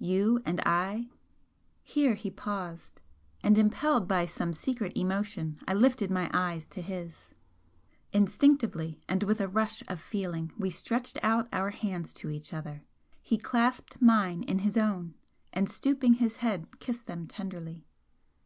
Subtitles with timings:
[0.00, 1.10] You and I"
[1.82, 3.02] here he paused,
[3.42, 7.34] and impelled by some secret emotion I lifted my eyes to his.
[8.10, 12.82] Instinctively, and with a rush of feeling, we stretched out our hands to each other.
[13.20, 15.16] He clasped mine in his own,
[15.52, 17.84] and stooping his head kissed them tenderly.